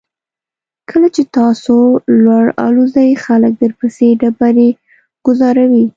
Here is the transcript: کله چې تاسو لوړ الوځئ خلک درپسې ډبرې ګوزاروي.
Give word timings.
کله 0.89 1.07
چې 1.15 1.23
تاسو 1.37 1.75
لوړ 2.23 2.45
الوځئ 2.65 3.11
خلک 3.25 3.53
درپسې 3.61 4.07
ډبرې 4.21 4.69
ګوزاروي. 5.25 5.85